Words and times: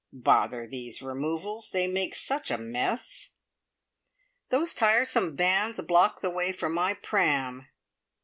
"Bother 0.11 0.65
these 0.65 1.03
removals. 1.03 1.69
They 1.69 1.85
make 1.85 2.15
such 2.15 2.49
a 2.49 2.57
mess!" 2.57 3.35
"Those 4.49 4.73
tiresome 4.73 5.37
vans 5.37 5.79
block 5.81 6.21
the 6.21 6.31
way 6.31 6.51
for 6.51 6.69
my 6.69 6.95
pram!" 6.95 7.67